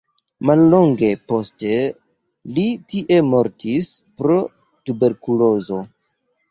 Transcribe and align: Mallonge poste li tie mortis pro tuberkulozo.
Mallonge 0.49 1.09
poste 1.31 1.75
li 2.57 2.65
tie 2.95 3.21
mortis 3.29 3.95
pro 4.19 4.43
tuberkulozo. 4.89 5.89